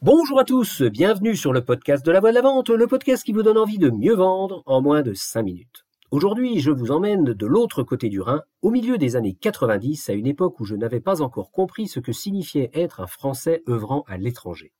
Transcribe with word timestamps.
Bonjour 0.00 0.38
à 0.38 0.44
tous, 0.44 0.82
bienvenue 0.82 1.34
sur 1.34 1.52
le 1.52 1.64
podcast 1.64 2.06
de 2.06 2.12
la 2.12 2.20
voix 2.20 2.30
de 2.30 2.36
la 2.36 2.42
vente, 2.42 2.70
le 2.70 2.86
podcast 2.86 3.24
qui 3.24 3.32
vous 3.32 3.42
donne 3.42 3.58
envie 3.58 3.78
de 3.78 3.90
mieux 3.90 4.14
vendre 4.14 4.62
en 4.64 4.80
moins 4.80 5.02
de 5.02 5.12
5 5.12 5.42
minutes. 5.42 5.86
Aujourd'hui, 6.12 6.60
je 6.60 6.70
vous 6.70 6.92
emmène 6.92 7.24
de 7.24 7.46
l'autre 7.46 7.82
côté 7.82 8.08
du 8.08 8.20
Rhin, 8.20 8.44
au 8.62 8.70
milieu 8.70 8.96
des 8.96 9.16
années 9.16 9.34
90, 9.34 10.08
à 10.08 10.12
une 10.12 10.28
époque 10.28 10.60
où 10.60 10.64
je 10.64 10.76
n'avais 10.76 11.00
pas 11.00 11.20
encore 11.20 11.50
compris 11.50 11.88
ce 11.88 11.98
que 11.98 12.12
signifiait 12.12 12.70
être 12.74 13.00
un 13.00 13.08
Français 13.08 13.64
œuvrant 13.68 14.04
à 14.06 14.18
l'étranger. 14.18 14.72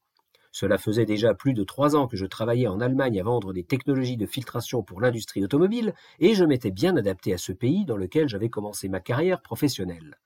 Cela 0.53 0.79
faisait 0.79 1.05
déjà 1.05 1.35
plus 1.35 1.53
de 1.53 1.65
trois 1.65 1.97
ans 1.97 2.07
que 2.07 2.17
je 2.17 2.25
travaillais 2.25 2.69
en 2.69 2.81
Allemagne 2.81 3.19
à 3.19 3.25
vendre 3.25 3.53
des 3.53 3.65
technologies 3.65 4.17
de 4.19 4.27
filtration 4.27 4.85
pour 4.85 5.01
l'industrie 5.01 5.43
automobile, 5.43 5.95
et 6.21 6.35
je 6.35 6.45
m'étais 6.45 6.71
bien 6.71 6.97
adapté 6.97 7.35
à 7.35 7.39
ce 7.39 7.51
pays 7.51 7.85
dans 7.85 7.97
lequel 7.97 8.29
j'avais 8.29 8.51
commencé 8.51 8.89
ma 8.89 9.01
carrière 9.01 9.43
professionnelle. 9.43 10.21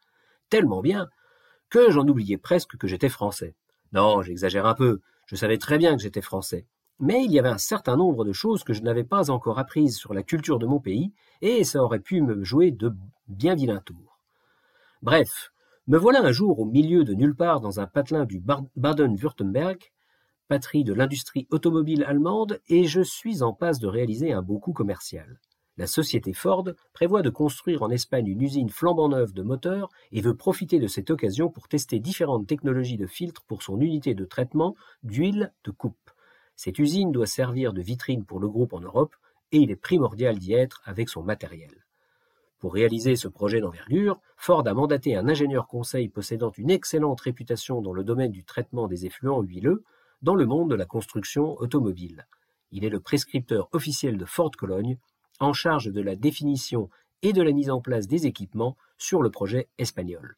Tellement 0.51 0.83
bien 0.83 1.09
que 1.71 1.91
j'en 1.91 2.07
oubliais 2.07 2.37
presque 2.37 2.77
que 2.77 2.87
j'étais 2.87 3.09
français. 3.09 3.55
Non, 3.93 4.23
j'exagère 4.23 4.67
un 4.67 4.75
peu, 4.75 5.01
je 5.27 5.37
savais 5.37 5.59
très 5.59 5.79
bien 5.79 5.97
que 5.97 6.03
j'étais 6.03 6.21
français. 6.21 6.67
Mais 6.99 7.25
il 7.25 7.33
y 7.33 7.39
avait 7.39 7.49
un 7.49 7.59
certain 7.59 7.97
nombre 7.97 8.25
de 8.25 8.33
choses 8.33 8.65
que 8.65 8.73
je 8.73 8.83
n'avais 8.83 9.05
pas 9.05 9.31
encore 9.31 9.59
apprises 9.59 9.97
sur 9.97 10.15
la 10.15 10.23
culture 10.23 10.59
de 10.59 10.67
mon 10.67 10.79
pays, 10.79 11.13
et 11.41 11.65
ça 11.65 11.83
aurait 11.83 11.99
pu 12.01 12.21
me 12.21 12.45
jouer 12.45 12.71
de 12.71 12.93
bien 13.29 13.55
vilains 13.55 13.83
tours. 13.85 14.19
Bref, 15.03 15.53
me 15.89 15.99
voilà 15.99 16.21
un 16.21 16.33
jour 16.33 16.61
au 16.61 16.65
milieu 16.65 17.03
de 17.03 17.15
nulle 17.15 17.35
part 17.35 17.61
dans 17.61 17.81
un 17.81 17.87
patelin 17.87 18.25
du 18.25 18.41
Baden-Württemberg, 18.77 19.79
patrie 20.49 20.85
de 20.85 20.93
l'industrie 20.93 21.49
automobile 21.51 22.05
allemande, 22.05 22.61
et 22.69 22.85
je 22.85 23.01
suis 23.01 23.43
en 23.43 23.53
passe 23.53 23.79
de 23.79 23.89
réaliser 23.89 24.33
un 24.33 24.43
beau 24.43 24.59
coup 24.59 24.73
commercial. 24.73 25.41
La 25.79 25.87
société 25.87 26.35
Ford 26.35 26.69
prévoit 26.93 27.23
de 27.23 27.31
construire 27.31 27.83
en 27.83 27.91
Espagne 27.91 28.27
une 28.27 28.43
usine 28.43 28.69
flambant 28.69 29.09
neuve 29.09 29.33
de 29.33 29.43
moteurs 29.43 29.89
et 30.11 30.21
veut 30.21 30.37
profiter 30.37 30.79
de 30.79 30.87
cette 30.87 31.11
occasion 31.11 31.49
pour 31.49 31.67
tester 31.67 31.99
différentes 31.99 32.47
technologies 32.47 32.99
de 32.99 33.07
filtre 33.07 33.43
pour 33.47 33.63
son 33.63 33.81
unité 33.81 34.15
de 34.15 34.27
traitement 34.27 34.77
d'huile 35.03 35.53
de 35.65 35.71
coupe. 35.71 36.11
Cette 36.57 36.79
usine 36.79 37.11
doit 37.11 37.27
servir 37.27 37.73
de 37.73 37.81
vitrine 37.81 38.25
pour 38.27 38.39
le 38.39 38.49
groupe 38.49 38.75
en 38.75 38.81
Europe 38.81 39.17
et 39.51 39.59
il 39.59 39.71
est 39.71 39.77
primordial 39.77 40.39
d'y 40.39 40.53
être 40.53 40.83
avec 40.85 41.09
son 41.09 41.23
matériel. 41.23 41.71
Pour 42.59 42.75
réaliser 42.75 43.17
ce 43.17 43.27
projet 43.27 43.61
d'envergure, 43.61 44.21
Ford 44.37 44.67
a 44.69 44.75
mandaté 44.75 45.17
un 45.17 45.29
ingénieur 45.29 45.67
conseil 45.67 46.09
possédant 46.09 46.53
une 46.57 46.71
excellente 46.71 47.21
réputation 47.23 47.81
dans 47.81 47.95
le 47.95 48.05
domaine 48.05 48.31
du 48.31 48.45
traitement 48.45 48.89
des 48.89 49.07
effluents 49.07 49.41
huileux 49.41 49.85
dans 50.21 50.35
le 50.35 50.47
monde 50.47 50.71
de 50.71 50.77
la 50.77 50.85
construction 50.85 51.57
automobile. 51.61 52.27
Il 52.71 52.85
est 52.85 52.91
le 52.91 53.01
prescripteur 53.01 53.69
officiel 53.73 54.17
de 54.17 54.25
Ford 54.27 54.51
Cologne 54.51 54.99
en 55.41 55.53
charge 55.53 55.93
de 55.93 56.01
la 56.01 56.17
définition 56.17 56.91
et 57.23 57.33
de 57.33 57.43
la 57.43 57.53
mise 57.53 57.71
en 57.71 57.81
place 57.81 58.09
des 58.09 58.27
équipements 58.27 58.77
sur 58.99 59.23
le 59.23 59.31
projet 59.31 59.69
espagnol. 59.79 60.37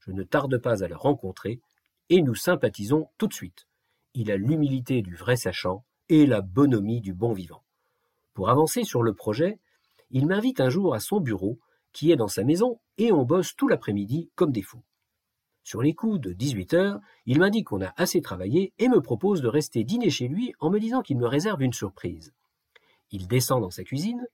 Je 0.00 0.12
ne 0.12 0.22
tarde 0.22 0.58
pas 0.58 0.82
à 0.84 0.88
le 0.88 0.96
rencontrer 0.96 1.60
et 2.08 2.22
nous 2.22 2.34
sympathisons 2.34 3.08
tout 3.18 3.26
de 3.26 3.34
suite. 3.34 3.66
Il 4.14 4.30
a 4.30 4.36
l'humilité 4.36 5.02
du 5.02 5.14
vrai 5.14 5.36
sachant 5.36 5.84
et 6.08 6.26
la 6.26 6.40
bonhomie 6.40 7.00
du 7.00 7.12
bon 7.12 7.32
vivant. 7.32 7.62
Pour 8.34 8.48
avancer 8.50 8.84
sur 8.84 9.02
le 9.02 9.14
projet, 9.14 9.58
il 10.10 10.26
m'invite 10.26 10.60
un 10.60 10.70
jour 10.70 10.94
à 10.94 11.00
son 11.00 11.20
bureau, 11.20 11.58
qui 11.92 12.12
est 12.12 12.16
dans 12.16 12.28
sa 12.28 12.44
maison, 12.44 12.80
et 12.96 13.12
on 13.12 13.24
bosse 13.24 13.54
tout 13.56 13.68
l'après-midi 13.68 14.30
comme 14.34 14.52
des 14.52 14.62
fous. 14.62 14.82
Sur 15.64 15.82
les 15.82 15.94
coups 15.94 16.20
de 16.20 16.32
18 16.32 16.74
heures, 16.74 17.00
il 17.26 17.40
m'indique 17.40 17.66
qu'on 17.66 17.82
a 17.82 17.92
assez 17.96 18.22
travaillé 18.22 18.72
et 18.78 18.88
me 18.88 19.02
propose 19.02 19.42
de 19.42 19.48
rester 19.48 19.84
dîner 19.84 20.08
chez 20.08 20.26
lui 20.26 20.54
en 20.60 20.70
me 20.70 20.80
disant 20.80 21.02
qu'il 21.02 21.18
me 21.18 21.26
réserve 21.26 21.62
une 21.62 21.74
surprise. 21.74 22.32
Il 23.10 23.26
descend 23.26 23.62
dans 23.62 23.70
sa 23.70 23.84
cuisine 23.84 24.26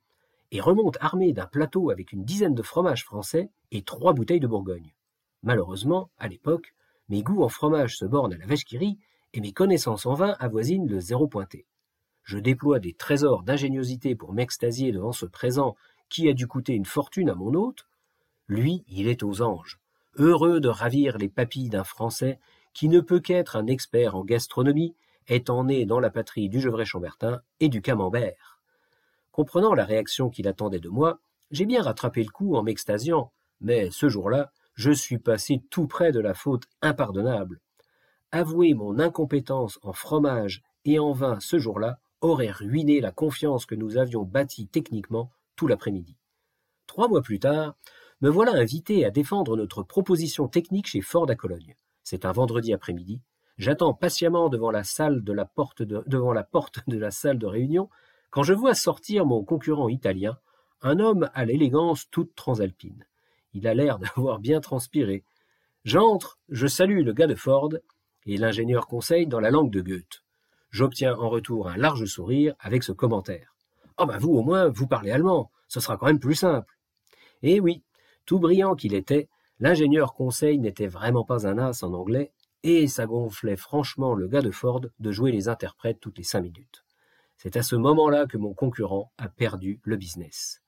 et 0.50 0.60
remonte 0.60 0.98
armé 1.00 1.32
d'un 1.32 1.46
plateau 1.46 1.90
avec 1.90 2.12
une 2.12 2.24
dizaine 2.24 2.54
de 2.54 2.62
fromages 2.62 3.04
français 3.04 3.50
et 3.70 3.82
trois 3.82 4.12
bouteilles 4.12 4.40
de 4.40 4.46
Bourgogne. 4.46 4.94
Malheureusement, 5.42 6.10
à 6.18 6.28
l'époque, 6.28 6.74
mes 7.08 7.22
goûts 7.22 7.42
en 7.42 7.48
fromage 7.48 7.96
se 7.96 8.04
bornent 8.04 8.32
à 8.32 8.38
la 8.38 8.46
vache 8.46 8.64
qui 8.64 8.78
rit 8.78 8.98
et 9.32 9.40
mes 9.40 9.52
connaissances 9.52 10.06
en 10.06 10.14
vin 10.14 10.36
avoisinent 10.38 10.88
le 10.88 11.00
zéro 11.00 11.26
pointé. 11.26 11.66
Je 12.22 12.38
déploie 12.38 12.78
des 12.78 12.94
trésors 12.94 13.42
d'ingéniosité 13.42 14.14
pour 14.14 14.32
m'extasier 14.32 14.92
devant 14.92 15.12
ce 15.12 15.26
présent 15.26 15.76
qui 16.08 16.28
a 16.28 16.32
dû 16.32 16.46
coûter 16.46 16.72
une 16.72 16.86
fortune 16.86 17.28
à 17.28 17.34
mon 17.34 17.52
hôte. 17.54 17.86
Lui, 18.48 18.84
il 18.88 19.08
est 19.08 19.22
aux 19.22 19.42
anges, 19.42 19.78
heureux 20.16 20.60
de 20.60 20.68
ravir 20.68 21.18
les 21.18 21.28
papilles 21.28 21.68
d'un 21.68 21.84
Français 21.84 22.38
qui 22.72 22.88
ne 22.88 23.00
peut 23.00 23.20
qu'être 23.20 23.56
un 23.56 23.66
expert 23.66 24.16
en 24.16 24.24
gastronomie, 24.24 24.94
étant 25.28 25.64
né 25.64 25.86
dans 25.86 26.00
la 26.00 26.10
patrie 26.10 26.48
du 26.48 26.60
Gevrey-Chambertin 26.60 27.40
et 27.60 27.68
du 27.68 27.82
Camembert. 27.82 28.53
Comprenant 29.34 29.74
la 29.74 29.84
réaction 29.84 30.30
qu'il 30.30 30.46
attendait 30.46 30.78
de 30.78 30.88
moi, 30.88 31.18
j'ai 31.50 31.66
bien 31.66 31.82
rattrapé 31.82 32.22
le 32.22 32.30
coup 32.30 32.54
en 32.54 32.62
m'extasiant, 32.62 33.32
mais 33.60 33.90
ce 33.90 34.08
jour-là, 34.08 34.52
je 34.74 34.92
suis 34.92 35.18
passé 35.18 35.60
tout 35.70 35.88
près 35.88 36.12
de 36.12 36.20
la 36.20 36.34
faute 36.34 36.66
impardonnable. 36.82 37.60
Avouer 38.30 38.74
mon 38.74 39.00
incompétence 39.00 39.80
en 39.82 39.92
fromage 39.92 40.62
et 40.84 41.00
en 41.00 41.10
vin 41.10 41.40
ce 41.40 41.58
jour-là 41.58 41.98
aurait 42.20 42.52
ruiné 42.52 43.00
la 43.00 43.10
confiance 43.10 43.66
que 43.66 43.74
nous 43.74 43.96
avions 43.96 44.22
bâtie 44.22 44.68
techniquement 44.68 45.32
tout 45.56 45.66
l'après-midi. 45.66 46.16
Trois 46.86 47.08
mois 47.08 47.22
plus 47.22 47.40
tard, 47.40 47.74
me 48.20 48.28
voilà 48.28 48.52
invité 48.52 49.04
à 49.04 49.10
défendre 49.10 49.56
notre 49.56 49.82
proposition 49.82 50.46
technique 50.46 50.86
chez 50.86 51.00
Ford 51.00 51.28
à 51.28 51.34
Cologne. 51.34 51.74
C'est 52.04 52.24
un 52.24 52.30
vendredi 52.30 52.72
après-midi. 52.72 53.20
J'attends 53.58 53.94
patiemment 53.94 54.48
devant 54.48 54.70
la 54.70 54.82
devant 55.16 56.32
la 56.32 56.44
porte 56.44 56.88
de 56.88 56.98
la 56.98 57.10
salle 57.10 57.40
de 57.40 57.46
réunion 57.46 57.90
quand 58.34 58.42
je 58.42 58.52
vois 58.52 58.74
sortir 58.74 59.26
mon 59.26 59.44
concurrent 59.44 59.88
italien, 59.88 60.36
un 60.82 60.98
homme 60.98 61.30
à 61.34 61.44
l'élégance 61.44 62.10
toute 62.10 62.34
transalpine. 62.34 63.06
Il 63.52 63.68
a 63.68 63.74
l'air 63.74 63.98
d'avoir 64.00 64.40
bien 64.40 64.60
transpiré. 64.60 65.22
J'entre, 65.84 66.40
je 66.48 66.66
salue 66.66 67.04
le 67.04 67.12
gars 67.12 67.28
de 67.28 67.36
Ford, 67.36 67.70
et 68.26 68.36
l'ingénieur 68.36 68.88
conseille 68.88 69.28
dans 69.28 69.38
la 69.38 69.52
langue 69.52 69.70
de 69.70 69.80
Goethe. 69.80 70.24
J'obtiens 70.70 71.16
en 71.16 71.28
retour 71.28 71.68
un 71.68 71.76
large 71.76 72.06
sourire 72.06 72.56
avec 72.58 72.82
ce 72.82 72.90
commentaire. 72.90 73.54
Oh 73.98 74.06
ben 74.06 74.18
vous 74.18 74.32
au 74.32 74.42
moins, 74.42 74.68
vous 74.68 74.88
parlez 74.88 75.12
allemand, 75.12 75.52
ce 75.68 75.78
sera 75.78 75.96
quand 75.96 76.06
même 76.06 76.18
plus 76.18 76.34
simple. 76.34 76.76
Et 77.44 77.60
oui, 77.60 77.84
tout 78.26 78.40
brillant 78.40 78.74
qu'il 78.74 78.94
était, 78.94 79.28
l'ingénieur 79.60 80.12
conseil 80.12 80.58
n'était 80.58 80.88
vraiment 80.88 81.24
pas 81.24 81.46
un 81.46 81.56
as 81.58 81.84
en 81.84 81.92
anglais, 81.92 82.32
et 82.64 82.88
ça 82.88 83.06
gonflait 83.06 83.56
franchement 83.56 84.12
le 84.12 84.26
gars 84.26 84.42
de 84.42 84.50
Ford 84.50 84.80
de 84.98 85.12
jouer 85.12 85.30
les 85.30 85.46
interprètes 85.46 86.00
toutes 86.00 86.18
les 86.18 86.24
cinq 86.24 86.40
minutes. 86.40 86.83
C'est 87.44 87.58
à 87.58 87.62
ce 87.62 87.76
moment-là 87.76 88.26
que 88.26 88.38
mon 88.38 88.54
concurrent 88.54 89.12
a 89.18 89.28
perdu 89.28 89.78
le 89.82 89.96
business. 89.96 90.62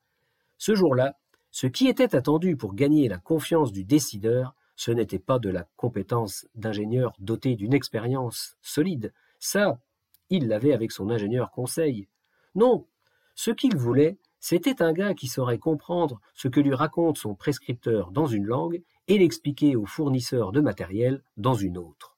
Ce 0.59 0.75
jour-là, 0.75 1.17
ce 1.49 1.65
qui 1.65 1.87
était 1.87 2.15
attendu 2.15 2.55
pour 2.55 2.75
gagner 2.75 3.07
la 3.07 3.17
confiance 3.17 3.71
du 3.71 3.83
décideur, 3.83 4.53
ce 4.75 4.91
n'était 4.91 5.17
pas 5.17 5.39
de 5.39 5.49
la 5.49 5.67
compétence 5.75 6.47
d'ingénieur 6.53 7.15
doté 7.17 7.55
d'une 7.55 7.73
expérience 7.73 8.57
solide. 8.61 9.11
Ça, 9.39 9.79
il 10.29 10.47
l'avait 10.47 10.71
avec 10.71 10.91
son 10.91 11.09
ingénieur 11.09 11.49
conseil. 11.49 12.07
Non, 12.53 12.85
ce 13.33 13.49
qu'il 13.49 13.75
voulait, 13.75 14.19
c'était 14.39 14.83
un 14.83 14.93
gars 14.93 15.15
qui 15.15 15.27
saurait 15.27 15.57
comprendre 15.57 16.21
ce 16.35 16.47
que 16.47 16.59
lui 16.59 16.75
raconte 16.75 17.17
son 17.17 17.33
prescripteur 17.33 18.11
dans 18.11 18.27
une 18.27 18.45
langue 18.45 18.83
et 19.07 19.17
l'expliquer 19.17 19.75
au 19.75 19.87
fournisseur 19.87 20.51
de 20.51 20.61
matériel 20.61 21.23
dans 21.37 21.55
une 21.55 21.79
autre. 21.79 22.17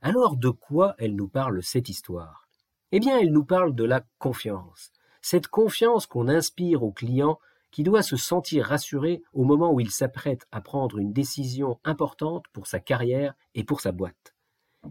Alors 0.00 0.38
de 0.38 0.48
quoi 0.48 0.94
elle 0.96 1.16
nous 1.16 1.28
parle 1.28 1.62
cette 1.62 1.90
histoire? 1.90 2.47
Eh 2.92 3.00
bien, 3.00 3.18
elle 3.18 3.32
nous 3.32 3.44
parle 3.44 3.74
de 3.74 3.84
la 3.84 4.02
confiance. 4.18 4.92
Cette 5.20 5.48
confiance 5.48 6.06
qu'on 6.06 6.28
inspire 6.28 6.82
au 6.82 6.92
client 6.92 7.38
qui 7.70 7.82
doit 7.82 8.02
se 8.02 8.16
sentir 8.16 8.66
rassuré 8.66 9.22
au 9.32 9.44
moment 9.44 9.72
où 9.72 9.80
il 9.80 9.90
s'apprête 9.90 10.46
à 10.52 10.60
prendre 10.60 10.98
une 10.98 11.12
décision 11.12 11.78
importante 11.84 12.46
pour 12.52 12.66
sa 12.66 12.80
carrière 12.80 13.34
et 13.54 13.64
pour 13.64 13.80
sa 13.80 13.92
boîte. 13.92 14.34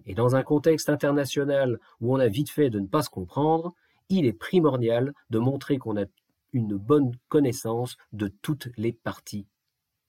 Et 0.05 0.13
dans 0.13 0.35
un 0.35 0.43
contexte 0.43 0.89
international 0.89 1.79
où 2.01 2.13
on 2.13 2.19
a 2.19 2.27
vite 2.27 2.49
fait 2.49 2.69
de 2.69 2.79
ne 2.79 2.87
pas 2.87 3.01
se 3.01 3.09
comprendre, 3.09 3.73
il 4.09 4.25
est 4.25 4.33
primordial 4.33 5.13
de 5.29 5.39
montrer 5.39 5.77
qu'on 5.77 5.97
a 5.97 6.05
une 6.53 6.75
bonne 6.75 7.11
connaissance 7.29 7.97
de 8.13 8.27
toutes 8.27 8.69
les 8.77 8.93
parties 8.93 9.47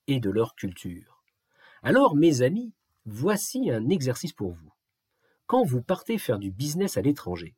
et 0.07 0.19
de 0.19 0.29
leur 0.29 0.55
culture. 0.55 1.23
Alors, 1.81 2.15
mes 2.15 2.41
amis, 2.41 2.73
voici 3.05 3.71
un 3.71 3.89
exercice 3.89 4.33
pour 4.33 4.51
vous. 4.51 4.73
Quand 5.47 5.63
vous 5.63 5.81
partez 5.81 6.17
faire 6.17 6.39
du 6.39 6.51
business 6.51 6.97
à 6.97 7.01
l'étranger, 7.01 7.55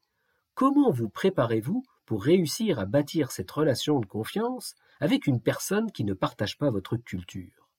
Comment 0.54 0.92
vous 0.92 1.10
préparez-vous 1.10 1.84
pour 2.06 2.24
réussir 2.24 2.80
à 2.80 2.86
bâtir 2.86 3.32
cette 3.32 3.52
relation 3.52 4.00
de 4.00 4.06
confiance 4.06 4.76
avec 5.00 5.28
une 5.28 5.42
personne 5.42 5.92
qui 5.92 6.04
ne 6.04 6.14
partage 6.14 6.58
pas 6.58 6.70
votre 6.70 6.98
culture? 6.98 7.70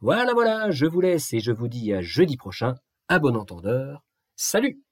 Voilà, 0.00 0.32
voilà, 0.32 0.70
je 0.70 0.86
vous 0.86 1.00
laisse 1.00 1.32
et 1.32 1.40
je 1.40 1.52
vous 1.52 1.68
dis 1.68 1.92
à 1.92 2.02
jeudi 2.02 2.36
prochain. 2.36 2.74
À 3.08 3.18
bon 3.18 3.36
entendeur. 3.36 4.04
Salut 4.34 4.82